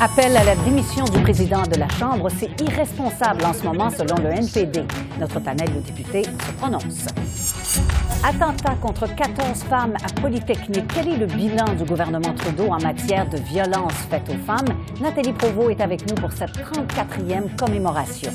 [0.00, 4.14] Appel à la démission du président de la Chambre, c'est irresponsable en ce moment selon
[4.22, 4.84] le NPD.
[5.18, 7.06] Notre panel de députés se prononce.
[8.22, 10.86] Attentat contre 14 femmes à Polytechnique.
[10.94, 14.68] Quel est le bilan du gouvernement Trudeau en matière de violence faite aux femmes?
[15.00, 18.30] Nathalie Provost est avec nous pour cette 34e commémoration.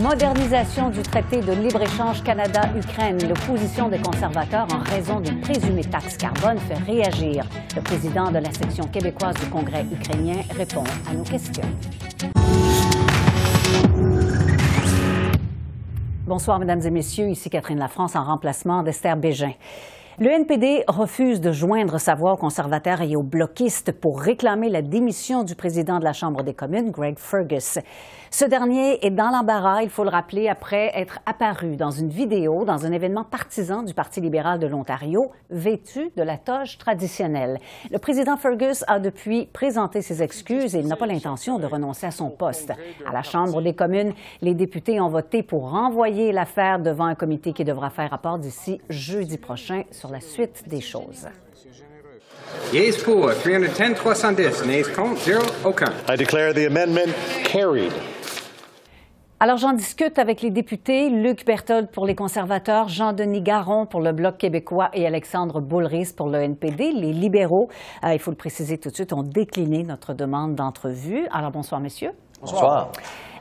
[0.00, 3.16] Modernisation du traité de libre-échange Canada-Ukraine.
[3.28, 7.44] L'opposition des conservateurs en raison d'une présumée taxe carbone fait réagir.
[7.76, 11.62] Le président de la section québécoise du Congrès ukrainien répond à nos questions.
[16.26, 17.28] Bonsoir, Mesdames et Messieurs.
[17.28, 19.52] Ici Catherine Lafrance en remplacement d'Esther Bégin.
[20.20, 24.80] Le NPD refuse de joindre sa voix aux conservateurs et aux bloquistes pour réclamer la
[24.80, 27.80] démission du président de la Chambre des communes, Greg Fergus.
[28.30, 32.64] Ce dernier est dans l'embarras, il faut le rappeler, après être apparu dans une vidéo
[32.64, 37.58] dans un événement partisan du Parti libéral de l'Ontario, vêtu de la toge traditionnelle.
[37.90, 42.06] Le président Fergus a depuis présenté ses excuses et il n'a pas l'intention de renoncer
[42.06, 42.72] à son poste.
[43.04, 44.12] À la Chambre des communes,
[44.42, 48.80] les députés ont voté pour renvoyer l'affaire devant un comité qui devra faire rapport d'ici
[48.88, 51.26] jeudi prochain sur la suite des choses.
[52.74, 54.66] Yeas pour, 310, 310.
[54.66, 55.90] Nays contre, zéro, aucun.
[56.10, 57.90] I declare the amendment carried.
[59.40, 64.12] Alors, j'en discute avec les députés Luc Berthold pour les conservateurs, Jean-Denis Garon pour le
[64.12, 66.92] Bloc québécois et Alexandre Boulris pour le NPD.
[66.92, 67.68] Les libéraux,
[68.04, 71.26] euh, il faut le préciser tout de suite, ont décliné notre demande d'entrevue.
[71.32, 72.12] Alors, bonsoir, messieurs.
[72.44, 72.92] Bonsoir.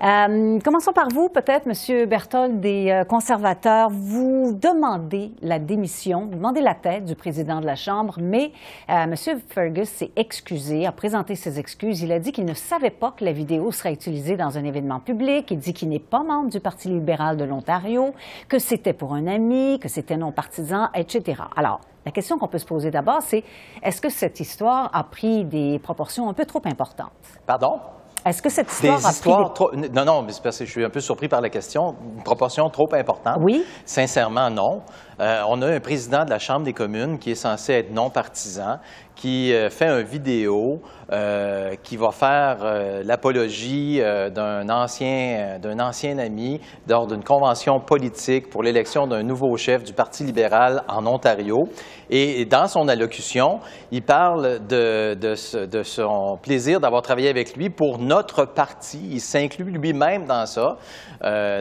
[0.01, 3.89] Euh, commençons par vous, peut-être, Monsieur Berthold, des euh, conservateurs.
[3.89, 8.51] Vous demandez la démission, vous demandez la tête du président de la Chambre, mais
[8.89, 12.01] euh, Monsieur Fergus s'est excusé, a présenté ses excuses.
[12.01, 14.99] Il a dit qu'il ne savait pas que la vidéo serait utilisée dans un événement
[14.99, 15.51] public.
[15.51, 18.13] Il dit qu'il n'est pas membre du Parti libéral de l'Ontario,
[18.49, 21.43] que c'était pour un ami, que c'était non partisan, etc.
[21.55, 23.43] Alors, la question qu'on peut se poser d'abord, c'est
[23.81, 27.11] est-ce que cette histoire a pris des proportions un peu trop importantes?
[27.45, 27.79] Pardon?
[28.25, 29.75] Est-ce que cette histoire Des a histoires pris trop...
[29.75, 31.95] Non, non, mais c'est parce que je suis un peu surpris par la question.
[32.15, 33.37] Une proportion trop importante?
[33.41, 33.65] Oui.
[33.85, 34.81] Sincèrement, non.
[35.19, 38.09] Euh, on a un président de la Chambre des communes qui est censé être non
[38.09, 38.79] partisan,
[39.23, 44.01] qui euh, fait une vidéo euh, qui va faire euh, l'apologie
[44.35, 49.93] d'un ancien, d'un ancien ami lors d'une convention politique pour l'élection d'un nouveau chef du
[49.93, 51.69] Parti libéral en Ontario.
[52.09, 53.61] Et dans son allocution,
[53.91, 55.35] il parle de,
[55.83, 58.99] son plaisir d'avoir travaillé avec lui pour notre parti.
[59.09, 60.75] Il s'inclut lui-même dans ça.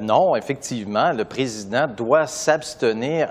[0.02, 3.28] Non, effectivement, le président doit s'abstenir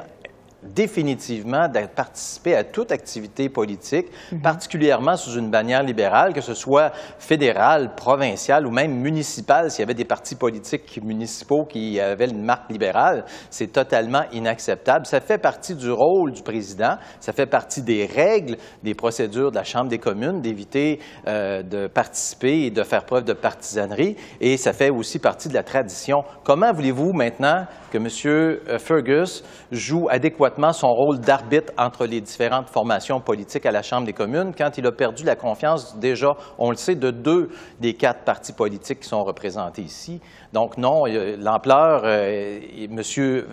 [0.64, 4.08] définitivement de participer à toute activité politique,
[4.44, 9.84] particulièrement sous une bannière libérale, que ce soit fédérale, provinciale ou même municipale, s'il y
[9.84, 15.06] avait des partis politiques municipaux qui avaient une marque libérale, c'est totalement inacceptable.
[15.06, 19.56] Ça fait partie du rôle du président, ça fait partie des règles, des procédures de
[19.56, 24.58] la Chambre des communes d'éviter euh, de participer et de faire preuve de partisanerie, et
[24.58, 26.24] ça fait aussi partie de la tradition.
[26.44, 28.80] Comment voulez-vous maintenant que M.
[28.80, 34.14] Fergus joue adéquatement son rôle d'arbitre entre les différentes formations politiques à la Chambre des
[34.14, 38.24] communes quand il a perdu la confiance déjà, on le sait, de deux des quatre
[38.24, 40.22] partis politiques qui sont représentés ici.
[40.54, 41.06] Donc non,
[41.40, 43.02] l'ampleur, euh, et M.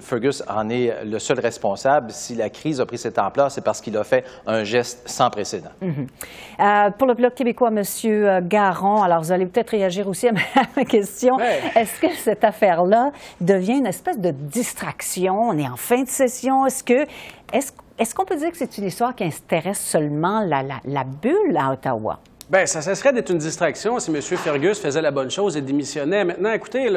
[0.01, 2.11] Fergus en est le seul responsable.
[2.11, 5.31] Si la crise a pris cette ampleur, c'est parce qu'il a fait un geste sans
[5.31, 5.71] précédent.
[5.81, 10.33] Euh, pour le Bloc québécois, Monsieur euh, Garon, alors vous allez peut-être réagir aussi à
[10.33, 11.37] ma, à ma question.
[11.37, 11.61] Ouais.
[11.77, 13.11] Est-ce que cette affaire-là
[13.41, 15.35] devient une espèce de distraction?
[15.35, 16.67] On est en fin de session.
[16.67, 21.73] Est-ce est-ce qu'on peut dire que c'est une histoire qui intéresse seulement la, bulle à
[21.73, 22.19] Ottawa?
[22.51, 24.23] Bien, ça cesserait d'être une distraction si M.
[24.23, 26.25] Fergus faisait la bonne chose et démissionnait.
[26.25, 26.89] Maintenant, écoutez,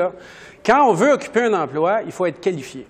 [0.66, 2.88] quand on veut occuper un emploi, il faut être qualifié.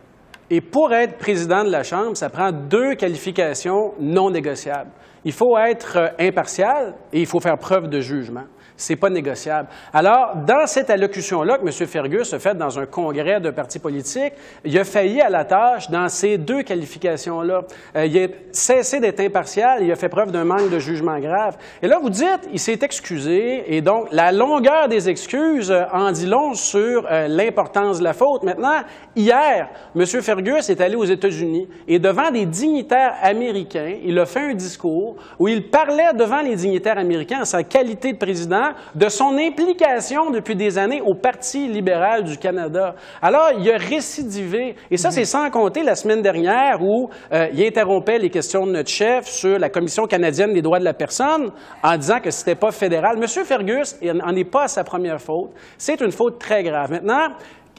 [0.50, 4.92] Et pour être président de la Chambre, ça prend deux qualifications non négociables.
[5.24, 8.44] Il faut être euh, impartial et il faut faire preuve de jugement.
[8.82, 9.70] C'est pas négociable.
[9.94, 11.88] Alors, dans cette allocution-là que M.
[11.88, 14.34] Fergus a faite dans un congrès de parti politique,
[14.66, 17.62] il a failli à la tâche dans ces deux qualifications-là.
[17.96, 21.58] Euh, il a cessé d'être impartial, il a fait preuve d'un manque de jugement grave.
[21.84, 26.12] Et là, vous dites, il s'est excusé, et donc la longueur des excuses euh, en
[26.12, 28.42] dit long sur euh, l'importance de la faute.
[28.42, 28.82] Maintenant,
[29.16, 30.06] hier, M.
[30.08, 35.18] Fergus est allé aux États-Unis, et devant des dignitaires américains, il a fait un discours
[35.38, 40.32] où il parlait devant les dignitaires américains en sa qualité de président de son implication
[40.32, 42.96] depuis des années au Parti libéral du Canada.
[43.22, 44.76] Alors, il a récidivé.
[44.90, 48.72] Et ça, c'est sans compter la semaine dernière où euh, il interrompait les questions de
[48.72, 51.52] notre chef sur la Commission canadienne des droits de la personne
[51.84, 53.18] en disant que c'était pas fédéral.
[53.18, 55.52] Monsieur Fergus n'en est pas à sa première faute.
[55.78, 56.92] C'est une faute très grave.
[56.92, 57.30] Maintenant,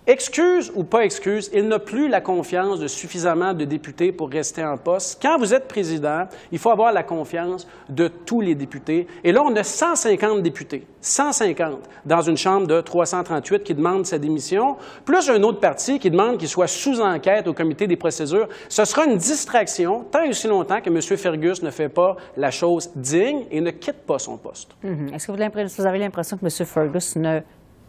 [0.04, 4.64] Excuse ou pas excuse, il n'a plus la confiance de suffisamment de députés pour rester
[4.64, 5.20] en poste.
[5.22, 9.06] Quand vous êtes président, il faut avoir la confiance de tous les députés.
[9.22, 14.18] Et là, on a 150 députés, 150 dans une chambre de 338 qui demandent sa
[14.18, 18.48] démission, plus un autre parti qui demande qu'il soit sous enquête au comité des procédures.
[18.68, 21.00] Ce sera une distraction tant et aussi longtemps que M.
[21.00, 24.70] Fergus ne fait pas la chose digne et ne quitte pas son poste.
[24.84, 25.14] Mm-hmm.
[25.14, 25.32] Est-ce que
[25.80, 26.66] vous avez l'impression que M.
[26.66, 27.40] Fergus ne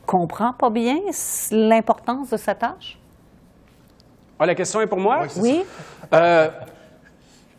[0.05, 0.99] comprend pas bien
[1.51, 2.97] l'importance de sa tâche?
[4.39, 5.23] Ah, la question est pour moi?
[5.37, 5.63] Oui.
[6.13, 6.49] Euh,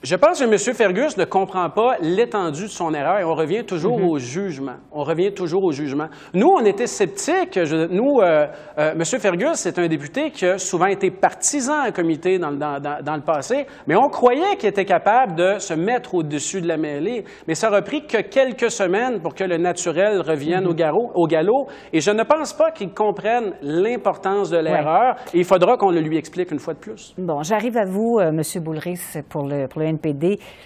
[0.05, 0.75] je pense que M.
[0.75, 4.09] Fergus ne comprend pas l'étendue de son erreur et on revient toujours Mhm.
[4.09, 4.77] au jugement.
[4.93, 6.09] On revient toujours au jugement.
[6.35, 7.59] Nous, on était sceptiques.
[7.65, 8.47] Je- nous, euh,
[8.79, 9.03] euh, M.
[9.05, 13.03] Fergus, c'est un député qui a souvent été partisan en comité dans, le- dans- dans-
[13.03, 16.77] dans le passé, mais on croyait qu'il était capable de se mettre au-dessus de la
[16.77, 17.25] mêlée.
[17.49, 20.71] Mais ça aura pris que quelques semaines pour que le naturel revienne Mhm.
[20.71, 21.67] au, garrot- au galop.
[21.95, 25.17] Et je ne pense pas qu'il comprenne l'importance de l'erreur.
[25.33, 27.15] Et il faudra qu'on le lui explique une fois de plus.
[27.17, 28.43] Bon, j'arrive à vous, euh, M.
[28.62, 29.94] Boulris, pour le, pour le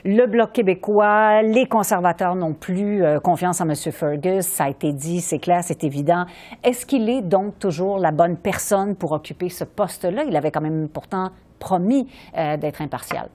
[0.05, 3.75] Le Bloc québécois, les conservateurs n'ont plus euh, confiance en M.
[3.75, 4.47] Fergus.
[4.47, 6.25] Ça a été dit, c'est clair, c'est évident.
[6.63, 10.25] Est-ce qu'il est donc toujours la bonne personne pour occuper ce poste-là?
[10.25, 13.29] Il avait quand même pourtant promis euh, d'être impartial.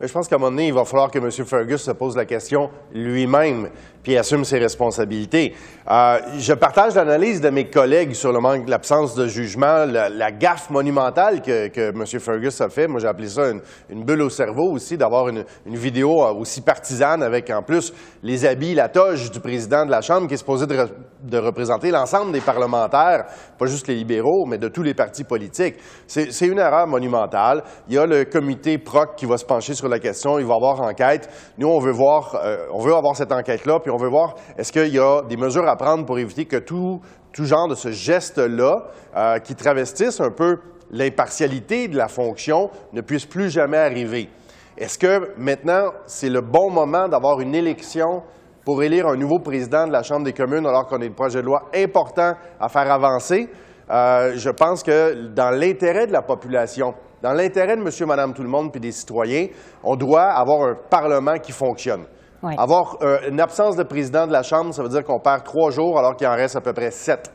[0.00, 1.30] Je pense qu'à un moment donné, il va falloir que M.
[1.30, 3.68] Fergus se pose la question lui-même
[4.02, 5.54] puis assume ses responsabilités.
[5.90, 10.70] Euh, je partage l'analyse de mes collègues sur le manque, l'absence de jugement, la, gaffe
[10.70, 12.06] monumentale que, que M.
[12.20, 12.86] Fergus a fait.
[12.86, 13.60] Moi, j'ai appelé ça une,
[13.90, 17.92] une bulle au cerveau aussi, d'avoir une, une vidéo euh, aussi partisane avec, en plus,
[18.22, 20.76] les habits, la toge du président de la Chambre qui est supposé de,
[21.22, 23.26] de représenter l'ensemble des parlementaires,
[23.58, 25.76] pas juste les libéraux, mais de tous les partis politiques.
[26.06, 27.62] C'est une erreur monumentale.
[27.88, 30.38] Il y a le comité PROC qui va se pencher sur la question.
[30.38, 31.28] Il va avoir enquête.
[31.58, 34.94] Nous, on veut voir, euh, on veut avoir cette enquête-là, on veut voir est-ce qu'il
[34.94, 37.00] y a des mesures à prendre pour éviter que tout,
[37.32, 38.84] tout genre de ce geste-là,
[39.16, 40.58] euh, qui travestisse un peu
[40.90, 44.28] l'impartialité de la fonction, ne puisse plus jamais arriver?
[44.76, 48.22] Est-ce que maintenant, c'est le bon moment d'avoir une élection
[48.64, 51.40] pour élire un nouveau président de la Chambre des communes alors qu'on a des projets
[51.40, 53.48] de loi importants à faire avancer?
[53.90, 58.42] Euh, je pense que dans l'intérêt de la population, dans l'intérêt de monsieur, madame, tout
[58.42, 59.48] le monde puis des citoyens,
[59.82, 62.04] on doit avoir un Parlement qui fonctionne.
[62.42, 65.70] Avoir euh, une absence de président de la Chambre, ça veut dire qu'on perd trois
[65.70, 67.30] jours alors qu'il en reste à peu près sept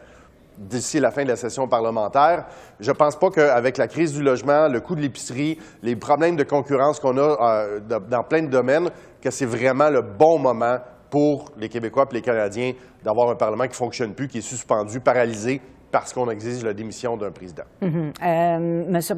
[0.58, 2.46] d'ici la fin de la session parlementaire.
[2.80, 6.36] Je ne pense pas qu'avec la crise du logement, le coût de l'épicerie, les problèmes
[6.36, 8.90] de concurrence qu'on a euh, dans plein de domaines,
[9.22, 10.78] que c'est vraiment le bon moment
[11.10, 12.74] pour les Québécois et les Canadiens
[13.04, 15.62] d'avoir un Parlement qui ne fonctionne plus, qui est suspendu, paralysé,
[15.96, 17.64] parce qu'on exige la démission d'un président.
[17.82, 18.12] Mhm.
[18.22, 19.16] Euh, Monsieur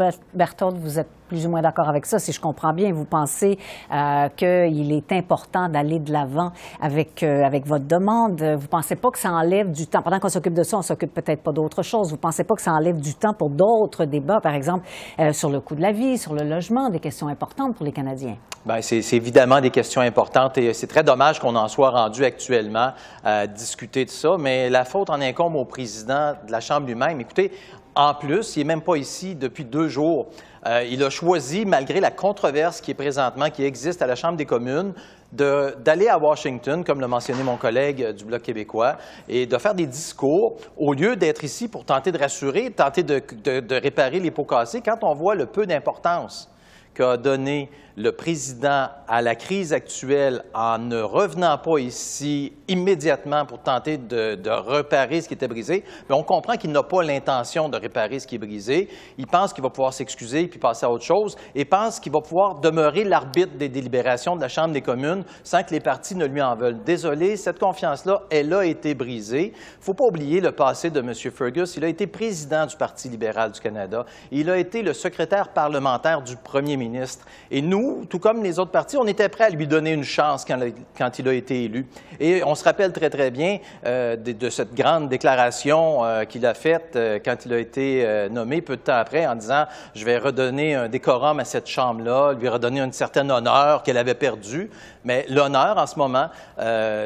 [0.76, 2.92] vous êtes plus ou moins d'accord avec ça, si je comprends bien.
[2.94, 3.58] Vous pensez
[3.92, 6.52] euh, qu'il est important d'aller de l'avant
[6.82, 8.42] avec, euh, avec votre demande.
[8.42, 10.02] Vous pensez pas que ça enlève du temps?
[10.02, 12.12] Pendant qu'on s'occupe de ça, on s'occupe peut-être pas d'autre chose.
[12.12, 14.86] Vous pensez pas que ça enlève du temps pour d'autres débats, par exemple,
[15.20, 17.92] euh, sur le coût de la vie, sur le logement, des questions importantes pour les
[17.92, 18.38] Canadiens?
[18.66, 22.26] Bien, c'est c'est évidemment des questions importantes et c'est très dommage qu'on en soit rendu
[22.26, 22.92] actuellement
[23.24, 27.22] à discuter de ça, mais la faute en incombe au président de la Lui-même.
[27.22, 27.52] Écoutez,
[27.96, 30.28] en plus, il n'est même pas ici depuis deux jours.
[30.66, 34.38] Euh, il a choisi, malgré la controverse qui est présentement, qui existe à la Chambre
[34.38, 34.94] des communes,
[35.32, 38.98] d'aller à Washington, comme l'a mentionné mon collègue euh, du Bloc québécois,
[39.28, 43.22] et de faire des discours au lieu d'être ici pour tenter de rassurer, tenter de,
[43.44, 46.50] de- de réparer les pots cassés, quand on voit le peu d'importance
[46.94, 53.60] qu'a donné le président à la crise actuelle en ne revenant pas ici immédiatement pour
[53.60, 57.70] tenter de, de réparer ce qui était brisé, mais on comprend qu'il n'a pas l'intention
[57.70, 58.88] de réparer ce qui est brisé.
[59.18, 62.20] Il pense qu'il va pouvoir s'excuser puis passer à autre chose et pense qu'il va
[62.22, 66.28] pouvoir demeurer l'arbitre des délibérations de la Chambre des communes sans que les partis ne
[66.28, 66.84] lui en veulent.
[66.84, 69.54] Désolé, cette confiance-là, elle a été brisée.
[69.56, 71.16] Il ne faut pas oublier le passé de M.
[71.16, 71.76] Fergus.
[71.76, 74.06] Il a été président du Parti libéral du Canada.
[74.30, 77.26] Il a été le secrétaire parlementaire du premier ministre.
[77.50, 80.46] Et nous, tout comme les autres partis, on était prêts à lui donner une chance
[80.46, 81.88] quand, il a été élu.
[82.20, 86.46] Et on se rappelle très, très bien euh, de, de cette grande déclaration euh, qu'il
[86.46, 89.66] a faite euh, quand il a été nommé peu de temps après en disant
[89.96, 94.14] «Je vais redonner un décorum à cette Chambre-là, lui redonner un certain honneur qu'elle avait
[94.14, 94.70] perdu.»
[95.04, 96.30] Mais l'honneur, en ce moment,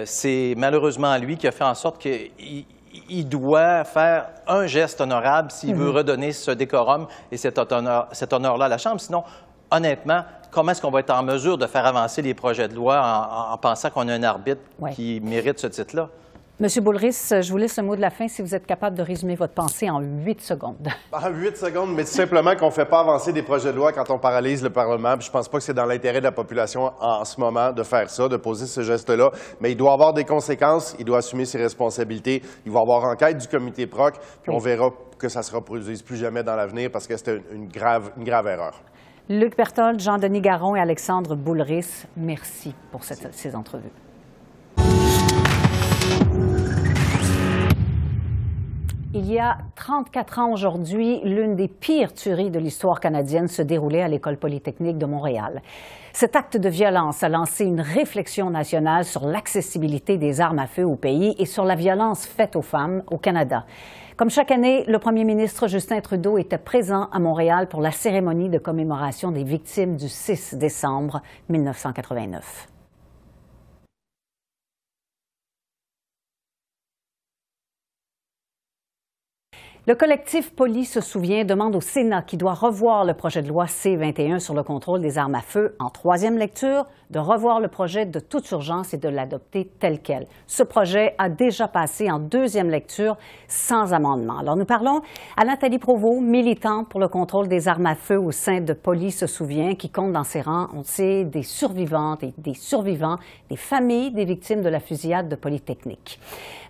[0.06, 2.66] c'est malheureusement lui qui a fait en sorte qu'il
[3.10, 8.34] il doit faire un geste honorable s'il veut redonner ce décorum et cet honneur- cet
[8.34, 9.00] honneur-là à la Chambre.
[9.00, 9.24] Sinon,
[9.70, 13.00] honnêtement, comment est-ce qu'on va être en mesure de faire avancer les projets de loi
[13.02, 14.92] en, en- en pensant qu'on a un arbitre Ouais.
[14.94, 16.10] qui mérite ce titre-là?
[16.60, 19.02] Monsieur Boulris, je vous laisse le mot de la fin si vous êtes capable de
[19.02, 20.90] résumer votre pensée en huit secondes.
[21.12, 23.92] En huit secondes, mais tout simplement qu'on ne fait pas avancer des projets de loi
[23.92, 25.16] quand on paralyse le Parlement.
[25.20, 27.82] je ne pense pas que c'est dans l'intérêt de la population en ce moment de
[27.82, 29.32] faire ça, de poser ce geste-là.
[29.60, 32.44] Mais il doit avoir des conséquences, il doit assumer ses responsabilités.
[32.68, 35.56] Il va y avoir enquête du comité PROC, puis on verra que ça ne se
[35.56, 38.74] reproduise plus jamais dans l'avenir parce que c'était une, grave, une grave erreur.
[39.30, 43.92] Luc Berthold, Jean-Denis Garon et Alexandre Boulris, merci pour ces entrevues.
[49.14, 54.02] Il y a 34 ans aujourd'hui, l'une des pires tueries de l'histoire canadienne se déroulait
[54.02, 55.62] à l'École polytechnique de Montréal.
[56.14, 60.86] Cet acte de violence a lancé une réflexion nationale sur l'accessibilité des armes à feu
[60.86, 63.66] au pays et sur la violence faite aux femmes au Canada.
[64.22, 68.50] Comme chaque année, le premier ministre Justin Trudeau était présent à Montréal pour la cérémonie
[68.50, 72.71] de commémoration des victimes du 6 décembre 1989.
[79.88, 83.66] Le collectif Poli se souvient demande au Sénat, qui doit revoir le projet de loi
[83.66, 88.06] C-21 sur le contrôle des armes à feu en troisième lecture, de revoir le projet
[88.06, 90.28] de toute urgence et de l'adopter tel quel.
[90.46, 94.38] Ce projet a déjà passé en deuxième lecture sans amendement.
[94.38, 95.02] Alors nous parlons
[95.36, 99.10] à Nathalie Provost, militante pour le contrôle des armes à feu au sein de Poli
[99.10, 103.18] se souvient, qui compte dans ses rangs, on sait, des survivantes et des survivants,
[103.50, 106.20] des familles des victimes de la fusillade de Polytechnique.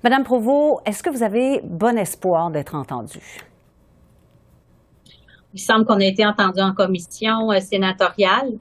[0.04, 3.46] Madame Provost, est-ce que vous avez bon espoir d'être entendue?
[5.54, 8.54] Il semble qu'on a été entendu en commission euh, sénatoriale.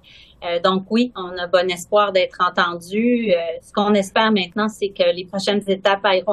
[0.45, 3.33] Euh, donc oui, on a bon espoir d'être entendu.
[3.33, 6.25] Euh, ce qu'on espère maintenant, c'est que les prochaines étapes aillent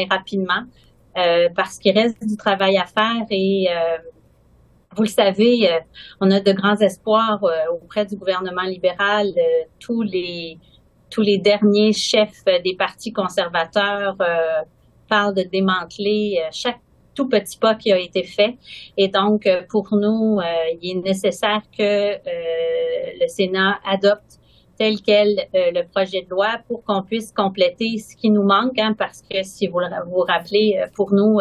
[0.00, 0.62] et rapidement,
[1.54, 3.68] parce qu'il reste du travail à faire et
[4.96, 5.70] vous le savez,
[6.20, 7.40] on a de grands espoirs
[7.72, 9.26] auprès du gouvernement libéral.
[9.78, 10.58] tous les
[11.14, 14.16] tous les derniers chefs des partis conservateurs
[15.08, 16.80] parlent de démanteler chaque
[17.14, 18.56] tout petit pas qui a été fait.
[18.96, 20.44] Et donc, euh, pour nous, euh,
[20.82, 22.18] il est nécessaire que euh,
[23.20, 24.40] le Sénat adopte
[24.76, 28.92] tel quel le projet de loi pour qu'on puisse compléter ce qui nous manque, hein,
[28.98, 29.78] parce que si vous
[30.10, 31.38] vous rappelez, pour nous,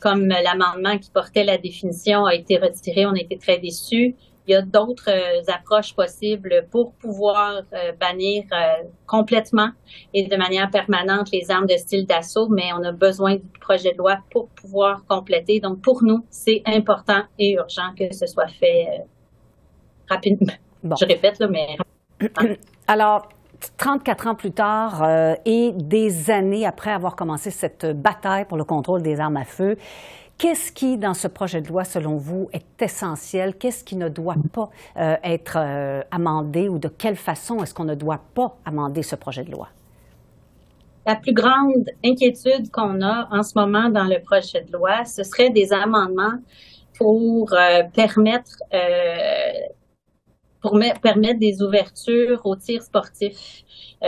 [0.00, 4.14] comme l'amendement qui portait la définition a été retiré, on été très déçus.
[4.46, 9.70] Il y a d'autres euh, approches possibles pour pouvoir euh, bannir euh, complètement
[10.12, 13.92] et de manière permanente les armes de style d'assaut, mais on a besoin du projet
[13.92, 15.60] de loi pour pouvoir compléter.
[15.60, 18.86] Donc, pour nous, c'est important et urgent que ce soit fait
[20.10, 20.52] rapidement.
[20.82, 21.78] Je répète, là, mais...
[22.86, 23.28] Alors,
[23.78, 25.08] 34 ans plus tard
[25.46, 29.78] et des années après avoir commencé cette bataille pour le contrôle des armes à feu,
[30.36, 33.54] Qu'est-ce qui, dans ce projet de loi, selon vous, est essentiel?
[33.54, 37.84] Qu'est-ce qui ne doit pas euh, être euh, amendé ou de quelle façon est-ce qu'on
[37.84, 39.68] ne doit pas amender ce projet de loi?
[41.06, 45.22] La plus grande inquiétude qu'on a en ce moment dans le projet de loi, ce
[45.22, 46.38] serait des amendements
[46.98, 48.58] pour euh, permettre
[50.60, 53.64] pour permettre des ouvertures aux tirs sportifs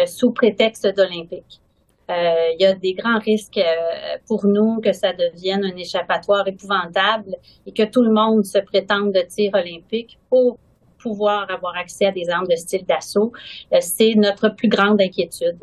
[0.07, 1.61] sous prétexte d'Olympique.
[2.09, 6.47] Euh, il y a des grands risques euh, pour nous que ça devienne un échappatoire
[6.47, 7.35] épouvantable
[7.67, 10.59] et que tout le monde se prétende de tir olympique pour
[11.03, 13.33] pouvoir avoir accès à des armes de style d'assaut.
[13.73, 15.59] Euh, c'est notre plus grande inquiétude.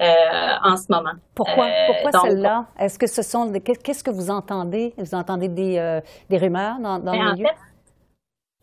[0.00, 1.18] en ce moment.
[1.34, 2.66] Pourquoi, pourquoi celle-là?
[2.78, 4.94] Est-ce que ce sont qu'est-ce que vous entendez?
[4.96, 6.00] Vous entendez des,
[6.30, 7.48] des rumeurs dans, dans le milieu?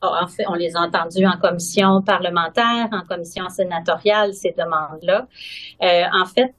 [0.01, 5.27] Oh, en fait, on les a entendues en commission parlementaire, en commission sénatoriale, ces demandes-là.
[5.81, 6.53] en fait,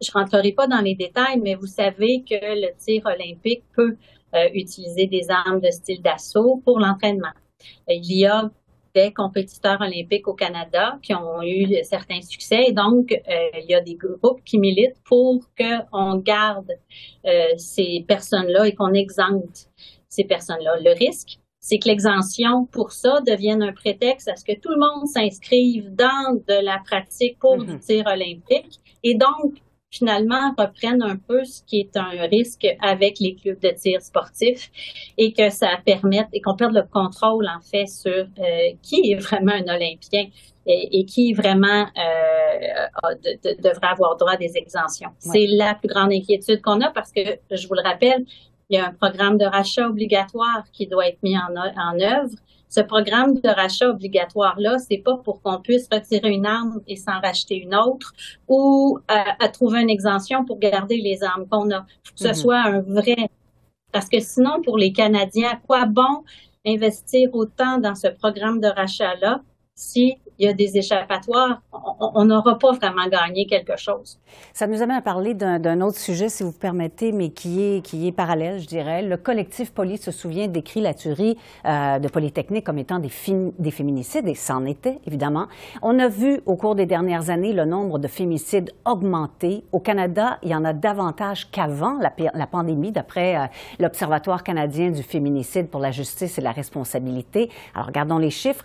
[0.00, 3.96] je rentrerai pas dans les détails, mais vous savez que le tir olympique peut
[4.34, 7.32] euh, utiliser des armes de style d'assaut pour l'entraînement.
[7.88, 8.50] Il y a
[8.94, 12.64] des compétiteurs olympiques au Canada qui ont eu certains succès.
[12.68, 16.72] Et donc, euh, il y a des groupes qui militent pour qu'on garde
[17.26, 19.68] euh, ces personnes-là et qu'on exempte
[20.08, 20.76] ces personnes-là.
[20.80, 24.78] Le risque, c'est que l'exemption pour ça devienne un prétexte à ce que tout le
[24.78, 27.86] monde s'inscrive dans de la pratique pour le mm-hmm.
[27.86, 28.80] tir olympique.
[29.04, 29.54] Et donc,
[29.90, 34.70] finalement reprennent un peu ce qui est un risque avec les clubs de tir sportifs
[35.18, 39.16] et que ça permette et qu'on perde le contrôle en fait sur euh, qui est
[39.16, 40.26] vraiment un Olympien
[40.66, 45.08] et, qui vraiment euh, devrait avoir droit à des exemptions.
[45.18, 48.24] C'est la plus grande inquiétude qu'on a parce que, je vous le rappelle,
[48.70, 52.36] il y a un programme de rachat obligatoire qui doit être mis en, en œuvre
[52.70, 57.20] ce programme de rachat obligatoire-là, c'est pas pour qu'on puisse retirer une arme et s'en
[57.20, 58.12] racheter une autre
[58.46, 61.80] ou euh, à trouver une exemption pour garder les armes qu'on a.
[62.04, 62.34] Faut que ce mhm.
[62.34, 63.28] soit un vrai.
[63.92, 66.22] Parce que sinon, pour les Canadiens, à quoi bon
[66.64, 69.42] investir autant dans ce programme de rachat-là?
[69.80, 74.18] Si il y a des échappatoires, on n'aura pas vraiment gagné quelque chose.
[74.54, 78.06] Ça nous amène à parler d'un autre sujet, si vous permettez, mais qui est, qui
[78.06, 79.02] est parallèle, je dirais.
[79.02, 83.10] Le collectif Police se souvient décrit la tuerie euh, de Polytechnique comme étant des,
[83.58, 85.46] des féminicides, et c'en était, évidemment.
[85.82, 89.64] On a vu au cours des dernières années le nombre de féminicides augmenter.
[89.72, 93.46] Au Canada, il y en a davantage qu'avant la, pandémie, d'après euh,
[93.78, 97.50] l'Observatoire canadien du féminicide pour la justice et la responsabilité.
[97.74, 98.64] Alors, regardons les chiffres.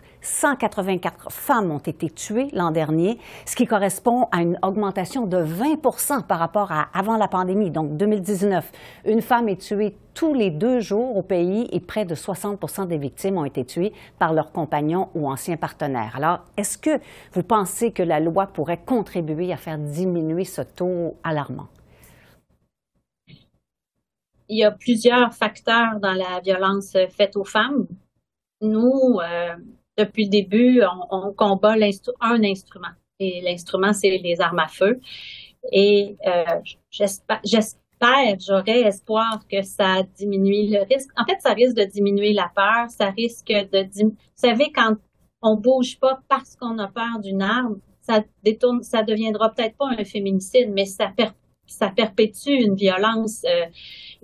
[1.05, 6.25] 184 femmes ont été tuées l'an dernier, ce qui correspond à une augmentation de 20
[6.27, 8.71] par rapport à avant la pandémie, donc 2019.
[9.05, 12.97] Une femme est tuée tous les deux jours au pays et près de 60 des
[12.97, 16.13] victimes ont été tuées par leurs compagnons ou anciens partenaires.
[16.15, 16.99] Alors, est-ce que
[17.33, 21.67] vous pensez que la loi pourrait contribuer à faire diminuer ce taux alarmant?
[24.47, 27.87] Il y a plusieurs facteurs dans la violence faite aux femmes.
[28.61, 29.55] Nous, euh,
[29.97, 31.75] depuis le début, on, combat
[32.21, 32.93] un instrument.
[33.19, 34.99] Et l'instrument, c'est les armes à feu.
[35.71, 36.43] Et euh,
[36.91, 37.41] j'espère,
[38.39, 41.09] j'aurais espoir que ça diminue le risque.
[41.17, 42.89] En fait, ça risque de diminuer la peur.
[42.89, 43.87] Ça risque de.
[44.03, 44.95] Vous savez, quand
[45.41, 49.89] on bouge pas parce qu'on a peur d'une arme, ça détourne, ça deviendra peut-être pas
[49.97, 51.13] un féminicide, mais ça,
[51.65, 53.65] ça perpétue une violence euh,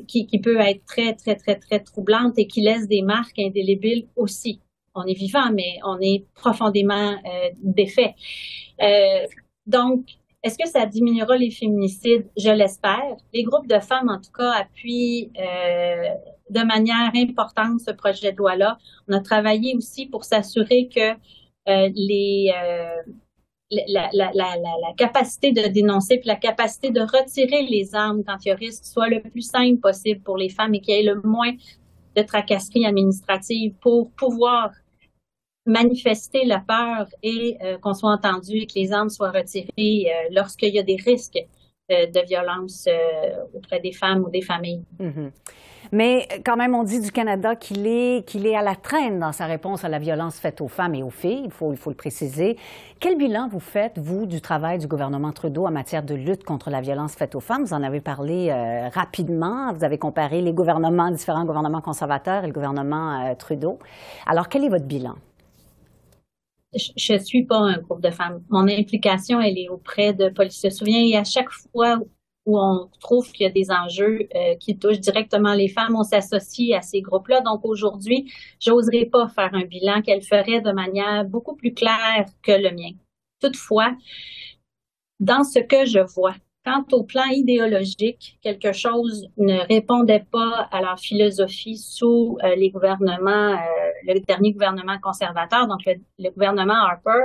[0.07, 4.07] qui, qui peut être très, très, très, très troublante et qui laisse des marques indélébiles
[4.15, 4.59] aussi
[4.95, 8.15] on est vivant, mais on est profondément euh, défait.
[8.81, 9.25] Euh,
[9.65, 10.05] donc,
[10.43, 12.27] est-ce que ça diminuera les féminicides?
[12.37, 13.15] Je l'espère.
[13.33, 16.09] Les groupes de femmes, en tout cas, appuient euh,
[16.49, 18.77] de manière importante ce projet de loi-là.
[19.07, 21.15] On a travaillé aussi pour s'assurer que
[23.71, 29.21] la, capacité de dénoncer puis la capacité de retirer les armes quand il soit le
[29.21, 31.53] plus simple possible pour les femmes et qu'il y ait le moins
[32.15, 34.71] de tracasseries administratives pour pouvoir
[35.65, 40.29] manifester la peur et euh, qu'on soit entendu et que les armes soient retirées euh,
[40.31, 41.37] lorsqu'il y a des risques
[41.91, 42.87] euh, de violence
[43.53, 44.83] auprès des femmes ou des familles.
[44.99, 45.31] Mm-hmm.
[45.91, 49.31] Mais quand même, on dit du Canada qu'il est, qu'il est à la traîne dans
[49.31, 52.57] sa réponse à la violence faite aux femmes et aux filles, il faut, le préciser.
[52.99, 56.69] Quel bilan vous faites, vous, du travail du gouvernement Trudeau en matière de lutte contre
[56.69, 57.63] la violence faite aux femmes?
[57.63, 58.53] Vous en avez parlé
[58.93, 59.73] rapidement.
[59.73, 63.79] Vous avez comparé les gouvernements, différents gouvernements conservateurs et le gouvernement Trudeau.
[64.25, 65.15] Alors, quel est votre bilan?
[66.73, 68.43] je, ne suis pas un groupe de femmes.
[68.49, 71.99] Mon implication, elle est auprès de Police se souvient et à chaque fois
[72.45, 76.03] où on trouve qu'il y a des enjeux euh, qui touchent directement les femmes, on
[76.03, 77.41] s'associe à ces groupes-là.
[77.41, 82.51] Donc aujourd'hui, j'oserais pas faire un bilan qu'elle ferait de manière beaucoup plus claire que
[82.51, 82.91] le mien.
[83.39, 83.95] Toutefois,
[85.19, 90.81] dans ce que je vois, Quant au plan idéologique, quelque chose ne répondait pas à
[90.81, 93.57] leur philosophie sous euh, les gouvernements, euh,
[94.05, 97.23] le dernier gouvernement conservateur, donc le, gouvernement Harper.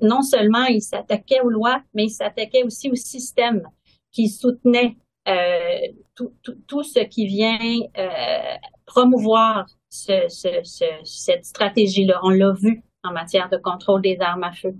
[0.00, 3.68] Non seulement il s'attaquait aux lois, mais il s'attaquait aussi au système
[4.12, 4.96] qui soutenait
[5.28, 5.78] euh,
[6.14, 7.58] tout, tout, tout, ce qui vient
[8.86, 10.60] promouvoir ce, ce,
[11.04, 12.20] cette stratégie-là.
[12.22, 14.74] On l'a vu en matière de contrôle des armes à feu.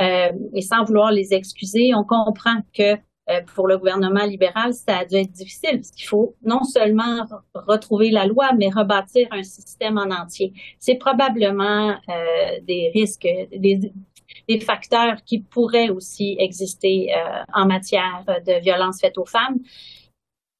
[0.00, 2.96] Euh, et sans vouloir les excuser, on comprend que
[3.30, 7.24] euh, pour le gouvernement libéral, ça a dû être difficile parce qu'il faut non seulement
[7.54, 10.52] retrouver la loi, mais rebâtir un système en entier.
[10.78, 13.92] C'est probablement euh, des risques, des,
[14.48, 19.58] des, facteurs qui pourraient aussi exister euh, en matière de violence faite aux femmes.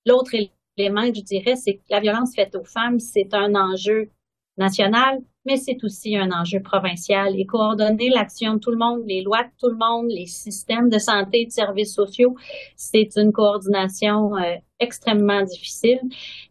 [0.06, 0.34] L'autre
[0.76, 4.10] élément que je dirais, c'est que la violence faite aux femmes, c'est un enjeu
[4.56, 9.22] national, mais c'est aussi un enjeu provincial et coordonner l'action de tout le monde, les
[9.22, 12.36] lois de tout le monde, les systèmes de santé et de services sociaux,
[12.76, 16.00] c'est une coordination euh, extrêmement difficile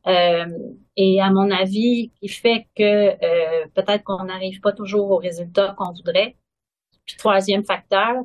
[0.07, 0.45] euh,
[0.95, 3.15] et à mon avis qui fait que
[3.73, 6.35] peut-être qu'on n'arrive pas toujours aux résultats qu'on voudrait.
[7.17, 8.23] Troisième facteur,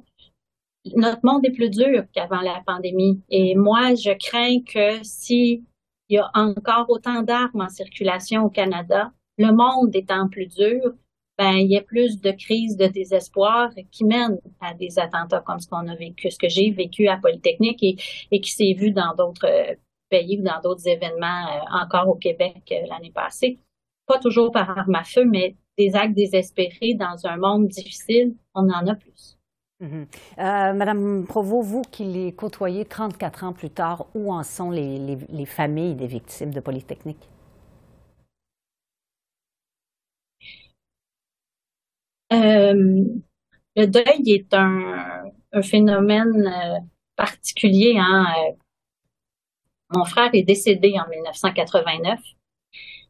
[0.97, 5.64] notre monde est plus dur qu'avant la pandémie et moi je crains que si
[6.09, 10.92] il y a encore autant d'armes en circulation au Canada, le monde étant plus dur,
[11.38, 15.59] ben, il y a plus de crises de désespoir qui mènent à des attentats comme
[15.59, 17.97] ce qu'on a vécu, ce que j'ai vécu à Polytechnique et,
[18.31, 19.75] et qui s'est vu dans d'autres euh,
[20.11, 23.59] pays ou dans d'autres événements euh, encore au Québec euh, l'année passée.
[24.07, 28.69] Pas toujours par arme à feu, mais des actes désespérés dans un monde difficile, on
[28.71, 29.39] en a plus.
[29.83, 30.77] Mm-hmm.
[30.77, 35.47] Madame Provost, vous qui les côtoyez 34 ans plus tard, où en sont les, les
[35.47, 37.29] familles des victimes de Polytechnique?
[42.35, 43.05] Euh,
[43.77, 45.31] le deuil est un,
[45.63, 46.79] phénomène euh,
[47.17, 47.97] particulier.
[47.99, 48.27] Hein.
[48.39, 48.53] Euh,
[49.95, 52.19] mon frère est décédé en 1989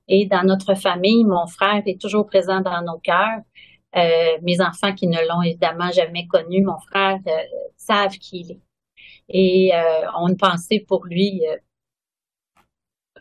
[0.08, 3.40] et dans notre famille, mon frère est toujours présent dans nos cœurs.
[4.42, 7.18] mes enfants qui ne l'ont évidemment jamais connu, mon frère,
[7.76, 8.60] savent qui il est.
[9.28, 9.72] Et
[10.18, 11.42] on a pensé pour lui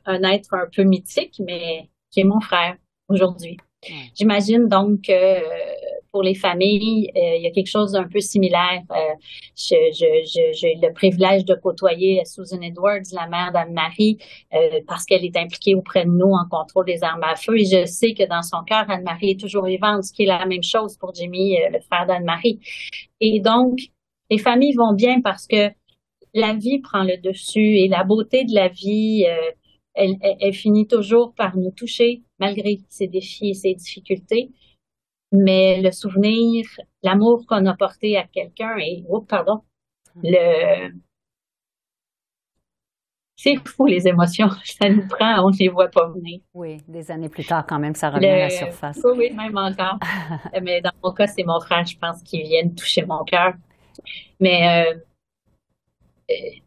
[0.05, 2.75] un être un peu mythique, mais qui est mon frère
[3.07, 3.57] aujourd'hui.
[4.15, 5.11] J'imagine donc que
[6.13, 8.83] pour les familles, euh, il y a quelque chose d'un peu similaire.
[8.91, 9.15] Euh,
[9.57, 14.19] j'ai le privilège de côtoyer Susan Edwards, la mère d'Anne-Marie,
[14.53, 17.57] euh, parce qu'elle est impliquée auprès de nous en contrôle des armes à feu.
[17.57, 20.45] Et je sais que dans son cœur, Anne-Marie est toujours vivante, ce qui est la
[20.45, 22.59] même chose pour Jimmy, le frère d'Anne-Marie.
[23.19, 23.79] Et donc,
[24.29, 25.71] les familles vont bien parce que
[26.35, 29.25] la vie prend le dessus et la beauté de la vie,
[29.95, 34.51] elle, finit toujours par nous toucher malgré ses défis et ses difficultés
[35.33, 36.65] mais le souvenir,
[37.01, 39.61] l'amour qu'on a porté à quelqu'un et, oh, pardon,
[40.23, 40.91] le,
[43.35, 46.39] c'est fou les émotions, ça nous prend, on ne les voit pas venir.
[46.53, 49.01] Oui, des années plus tard quand même, ça revient à la surface.
[49.03, 49.99] Oui, oui, même encore.
[50.61, 53.53] mais dans mon cas, c'est mon frère, je pense, qui vient toucher mon cœur.
[54.39, 54.95] Mais euh,
[56.29, 56.62] euh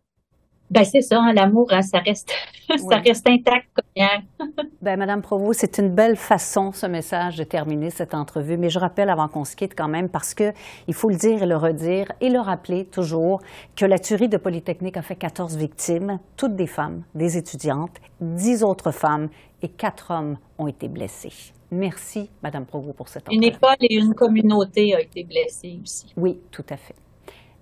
[0.70, 2.32] ben c'est ça, hein, l'amour, hein, ça reste,
[2.90, 4.22] ça reste intact comme hier.
[4.82, 8.56] ben Madame Provost, c'est une belle façon, ce message, de terminer cette entrevue.
[8.56, 10.52] Mais je rappelle avant qu'on se quitte quand même, parce que
[10.88, 13.40] il faut le dire et le redire et le rappeler toujours
[13.76, 18.64] que la tuerie de Polytechnique a fait 14 victimes, toutes des femmes, des étudiantes, 10
[18.64, 19.28] autres femmes
[19.62, 21.52] et 4 hommes ont été blessés.
[21.70, 23.36] Merci, Madame Provost, pour cette entrevue.
[23.36, 26.12] Une école et une communauté ont été blessées aussi.
[26.16, 26.94] Oui, tout à fait.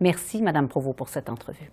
[0.00, 1.70] Merci, Madame Provost, pour cette entrevue.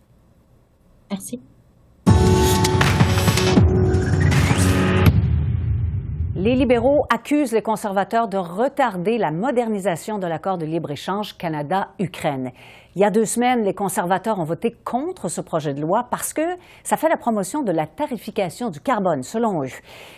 [6.35, 12.51] Les libéraux accusent les conservateurs de retarder la modernisation de l'accord de libre-échange Canada-Ukraine.
[12.97, 16.33] Il y a deux semaines, les conservateurs ont voté contre ce projet de loi parce
[16.33, 16.41] que
[16.83, 19.69] ça fait la promotion de la tarification du carbone, selon eux.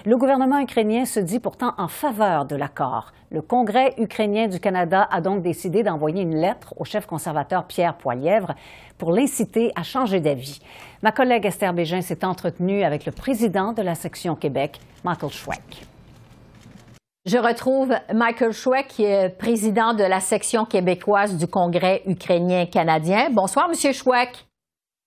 [0.05, 3.13] Le gouvernement ukrainien se dit pourtant en faveur de l'accord.
[3.29, 7.95] Le Congrès ukrainien du Canada a donc décidé d'envoyer une lettre au chef conservateur Pierre
[7.95, 8.55] Poilièvre
[8.97, 10.59] pour l'inciter à changer d'avis.
[11.03, 15.92] Ma collègue Esther Bégin s'est entretenue avec le président de la section Québec, Michael Schweck.
[17.25, 23.29] Je retrouve Michael Schweck, qui est président de la section québécoise du Congrès ukrainien-canadien.
[23.31, 24.45] Bonsoir, Monsieur Schweck.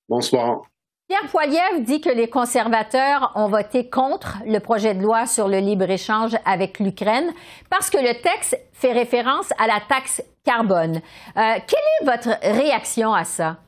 [0.09, 0.63] Bonsoir.
[1.09, 5.59] Pierre Poilievre dit que les conservateurs ont voté contre le projet de loi sur le
[5.59, 7.33] libre-échange avec l'Ukraine
[7.69, 10.97] parce que le texte fait référence à la taxe carbone.
[10.97, 13.59] Euh, quelle est votre réaction à ça?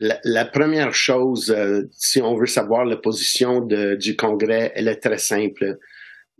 [0.00, 5.18] La, première chose, euh, si on veut savoir la position du Congrès, elle est très
[5.18, 5.78] simple.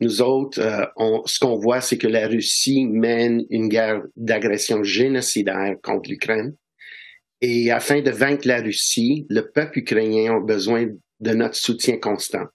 [0.01, 4.83] Nous autres, euh, on, ce qu'on voit, c'est que la Russie mène une guerre d'agression
[4.83, 6.55] génocidaire contre l'Ukraine.
[7.41, 10.87] Et afin de vaincre la Russie, le peuple ukrainien a besoin
[11.21, 12.47] de notre soutien constant.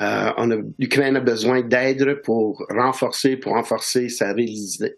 [0.00, 4.34] Euh, L'Ukraine a besoin d'aide pour renforcer, pour renforcer sa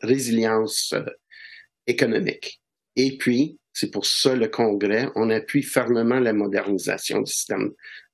[0.02, 1.04] résilience euh,
[1.86, 2.60] économique.
[2.96, 7.70] Et puis, c'est pour ça le Congrès, on appuie fermement la modernisation du système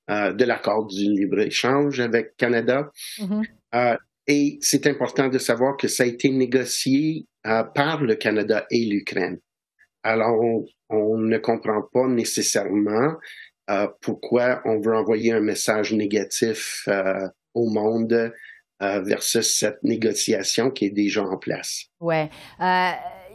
[0.08, 2.90] euh, de l'accord du libre-échange avec Canada.
[3.18, 3.44] Mm-hmm.
[3.74, 3.96] Euh,
[4.28, 8.84] et c'est important de savoir que ça a été négocié euh, par le Canada et
[8.84, 9.38] l'Ukraine.
[10.04, 10.40] Alors,
[10.88, 13.14] on, ne comprend pas nécessairement
[14.00, 16.88] pourquoi on veut envoyer un message négatif
[17.54, 18.32] au monde
[18.80, 21.86] versus cette négociation qui est déjà en place.
[21.98, 22.30] Ouais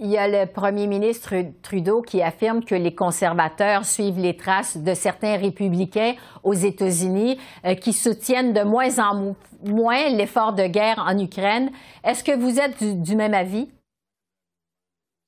[0.01, 4.77] il y a le premier ministre Trudeau qui affirme que les conservateurs suivent les traces
[4.77, 11.05] de certains républicains aux États-Unis euh, qui soutiennent de moins en moins l'effort de guerre
[11.07, 11.69] en Ukraine.
[12.03, 13.69] Est-ce que vous êtes du, même avis?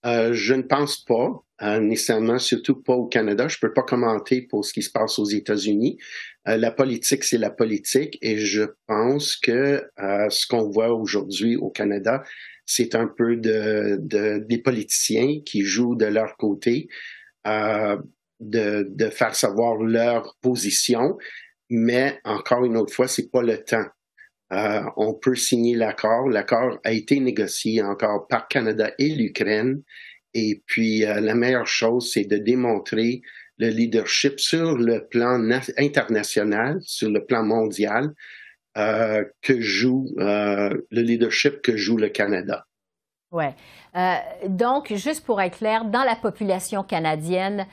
[0.07, 3.47] Euh, je ne pense pas, euh, nécessairement, surtout pas au Canada.
[3.47, 5.97] Je ne peux pas commenter pour ce qui se passe aux États-Unis.
[6.45, 12.21] la politique, c'est la politique et je pense que ce qu'on voit aujourd'hui au Canada,
[12.65, 16.87] c'est un peu de, des politiciens qui jouent de leur côté,
[17.47, 17.97] euh,
[18.39, 21.17] de, de, faire savoir leur position,
[21.69, 23.85] mais encore une autre fois, c'est pas le temps.
[24.51, 26.29] Euh, on peut signer l'accord.
[26.29, 29.81] L'accord a été négocié encore par Canada et l'Ukraine.
[30.33, 33.21] Et puis, euh, la meilleure chose, c'est de démontrer
[33.57, 35.39] le leadership sur le plan
[35.77, 38.09] international, sur le plan mondial,
[38.77, 42.65] euh, que joue euh, le leadership que joue le Canada.
[43.31, 43.45] Oui.
[44.47, 47.65] Donc, juste pour être clair, dans la population canadienne,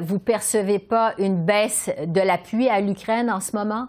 [0.00, 3.88] vous percevez pas une baisse de l'appui à l'Ukraine en ce moment?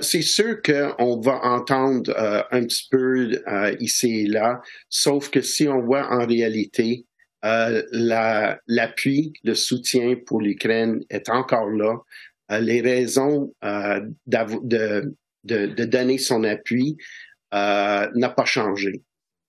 [0.00, 2.14] C'est sûr qu'on va entendre
[2.50, 3.30] un petit peu
[3.80, 7.06] ici et là, sauf que si on voit en réalité
[7.42, 11.98] l'appui, le soutien pour l'Ukraine est encore là.
[12.52, 15.14] Euh, les raisons euh, de,
[15.84, 16.96] donner son appui
[17.52, 19.02] n'a pas changé.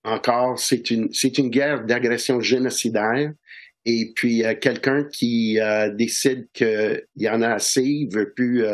[0.04, 3.32] Encore, c'est une, c'est une guerre d'agression génocidaire.
[3.86, 5.58] Et puis, quelqu'un qui
[5.94, 8.64] décide qu'il y en a assez, il veut plus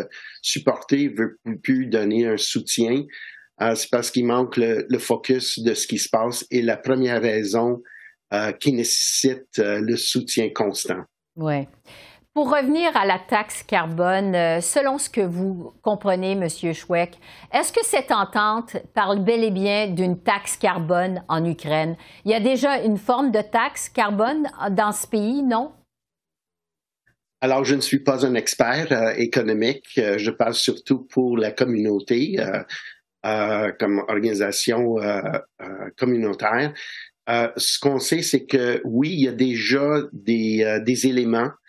[0.40, 3.04] supporter, veut plus donner un soutien,
[3.74, 6.46] c'est parce qu'il manque le, le, focus de ce qui se passe.
[6.50, 7.82] Et la première raison
[8.58, 11.04] qui nécessite le soutien constant.
[11.36, 11.66] Oui.
[12.34, 16.48] Pour revenir à la taxe carbone, euh, selon ce que vous comprenez, M.
[16.48, 17.18] Schweck,
[17.52, 21.94] est-ce que cette entente parle bel et bien d'une taxe carbone en Ukraine?
[22.24, 25.72] Il y a déjà une forme de taxe carbone dans ce pays, non?
[27.42, 29.84] Alors, je ne suis pas un expert euh, économique.
[29.98, 32.38] Euh, je parle surtout pour la communauté,
[33.22, 34.96] comme organisation
[35.98, 36.72] communautaire.
[37.28, 41.61] ce qu'on sait, c'est que oui, il y a déjà des, des éléments euh,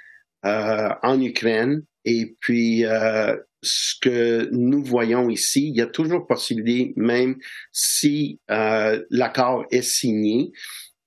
[0.44, 1.84] en Ukraine.
[2.06, 7.38] Et puis, euh, ce que nous voyons ici, il y a toujours possibilité, même
[7.72, 10.52] si euh, l'accord est signé,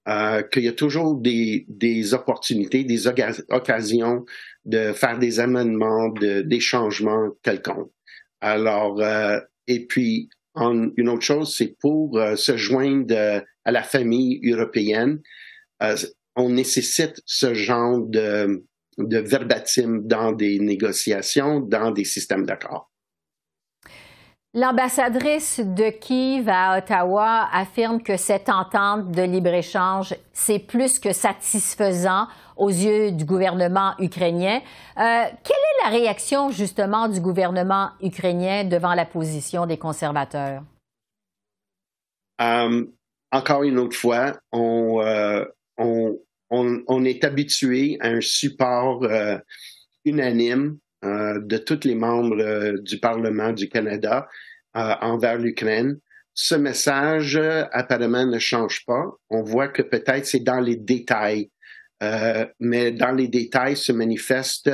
[0.09, 4.25] euh, qu'il y a toujours des, des opportunités, des occasions
[4.65, 7.93] de faire des amendements, de, des changements quelconques.
[8.41, 15.21] Alors, euh, et puis, une autre chose, c'est pour se joindre à la famille européenne,
[16.35, 18.65] on nécessite ce genre de,
[18.99, 22.91] de verbatim dans des négociations, dans des systèmes d'accord.
[24.55, 32.27] L'ambassadrice de Kiev à Ottawa affirme que cette entente de libre-échange, c'est plus que satisfaisant
[32.57, 34.61] aux yeux du gouvernement ukrainien.
[34.97, 40.63] Euh, quelle est la réaction justement du gouvernement ukrainien devant la position des conservateurs?
[42.41, 42.87] Euh,
[43.33, 45.45] encore une autre fois, on, euh,
[45.77, 46.19] on,
[46.51, 49.39] on, est habitué à un support euh,
[50.05, 54.29] unanime euh, de tous les membres euh, du Parlement du Canada
[54.75, 55.99] envers l'Ukraine.
[56.35, 57.41] Ce message
[57.73, 59.07] apparemment ne change pas.
[59.31, 61.51] On voit que peut-être c'est dans les détails,
[62.61, 64.71] mais dans les détails se manifeste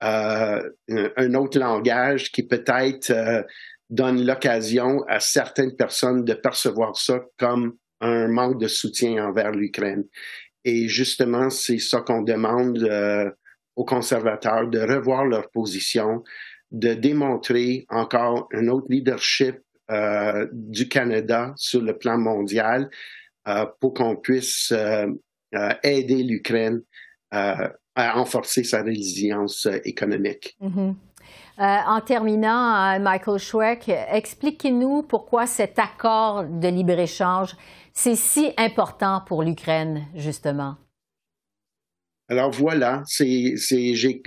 [0.00, 3.46] un autre langage qui peut-être
[3.88, 10.04] donne l'occasion à certaines personnes de percevoir ça comme un manque de soutien envers l'Ukraine.
[10.64, 13.30] Et justement, c'est ça qu'on demande euh,
[13.76, 16.22] aux conservateurs, de revoir leur position,
[16.70, 19.56] de démontrer encore un autre leadership
[19.90, 22.90] euh, du Canada sur le plan mondial
[23.48, 24.72] euh, pour qu'on puisse
[25.82, 26.82] aider l'Ukraine
[27.32, 30.56] à renforcer sa résilience économique.
[31.58, 31.86] Mm-hmm.
[31.86, 37.54] en terminant, Michael Schweck, expliquez-nous pourquoi cet accord de libre-échange
[37.92, 40.76] c'est si important pour l'Ukraine, justement?
[42.28, 44.20] Alors voilà, j'ai,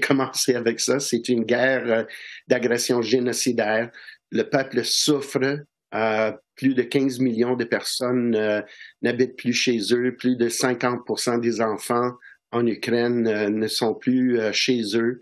[0.06, 0.98] commencé avec ça.
[0.98, 2.04] C'est une guerre euh,
[2.48, 3.90] d'agression génocidaire.
[4.30, 5.64] Le peuple souffre.
[5.92, 8.60] Euh, plus de 15 millions de personnes euh,
[9.02, 10.14] n'habitent plus chez eux.
[10.14, 12.12] Plus de 50 des enfants
[12.52, 15.20] en Ukraine ne sont plus chez eux.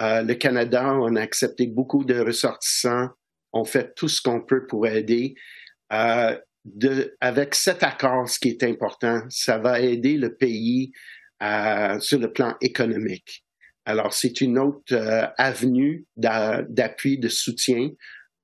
[0.00, 3.10] Le Canada, on a accepté beaucoup de ressortissants.
[3.52, 5.34] On fait tout ce qu'on peut pour aider
[6.64, 10.92] de, avec cet accord, ce qui est important, ça va aider le pays
[11.42, 13.44] euh, sur le plan économique.
[13.86, 17.90] Alors, c'est une autre euh, avenue d'appui, de soutien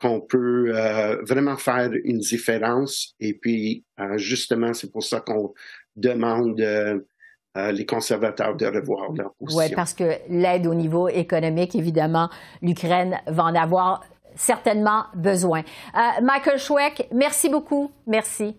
[0.01, 3.15] qu'on peut euh, vraiment faire une différence.
[3.21, 5.53] Et puis, euh, justement, c'est pour ça qu'on
[5.95, 6.61] demande
[7.73, 9.63] les conservateurs de revoir leur position.
[9.63, 12.29] Oui, parce que l'aide au niveau économique, évidemment,
[12.63, 14.03] l'Ukraine va en avoir
[14.37, 15.61] certainement besoin.
[15.61, 17.91] Euh, Michael Schweck, merci beaucoup.
[18.07, 18.57] Merci.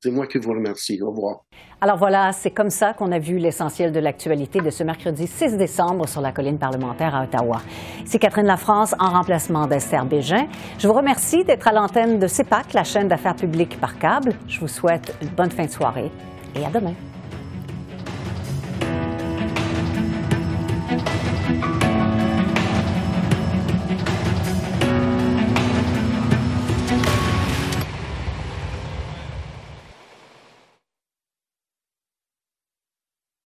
[0.00, 1.02] C'est moi qui vous remercie.
[1.02, 1.40] Au revoir.
[1.80, 5.56] Alors voilà, c'est comme ça qu'on a vu l'essentiel de l'actualité de ce mercredi 6
[5.56, 7.60] décembre sur la colline parlementaire à Ottawa.
[8.04, 10.46] C'est Catherine Lafrance en remplacement d'Esther Bégin.
[10.78, 14.34] Je vous remercie d'être à l'antenne de CEPAC, la chaîne d'affaires publiques par câble.
[14.46, 16.12] Je vous souhaite une bonne fin de soirée
[16.54, 16.94] et à demain.